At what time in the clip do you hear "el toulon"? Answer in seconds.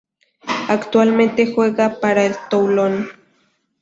2.25-3.07